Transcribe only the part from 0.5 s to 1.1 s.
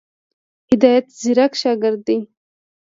هدایت